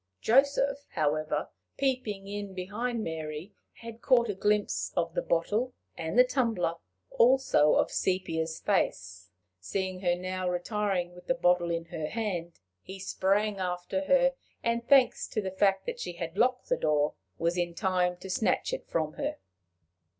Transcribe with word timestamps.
Joseph, 0.19 0.87
however, 0.93 1.49
peeping 1.77 2.27
in 2.27 2.55
behind 2.55 3.03
Mary, 3.03 3.53
had 3.73 4.01
caught 4.01 4.29
a 4.29 4.33
glimpse 4.33 4.91
of 4.97 5.13
the 5.13 5.21
bottle 5.21 5.75
and 5.95 6.19
tumbler, 6.27 6.73
also 7.11 7.75
of 7.75 7.91
Sepia's 7.91 8.59
face. 8.59 9.29
Seeing 9.59 9.99
her 9.99 10.15
now 10.15 10.49
retiring 10.49 11.13
with 11.13 11.27
the 11.27 11.35
bottle 11.35 11.69
in 11.69 11.85
her 11.85 12.07
hand, 12.07 12.59
he 12.81 12.97
sprang 12.97 13.59
after 13.59 14.05
her, 14.05 14.33
and, 14.63 14.87
thanks 14.87 15.27
to 15.27 15.39
the 15.39 15.51
fact 15.51 15.85
that 15.85 15.99
she 15.99 16.13
had 16.13 16.35
locked 16.35 16.69
the 16.69 16.77
door, 16.77 17.13
was 17.37 17.55
in 17.55 17.75
time 17.75 18.17
to 18.21 18.29
snatch 18.31 18.73
it 18.73 18.87
from 18.87 19.13
her. 19.21 19.37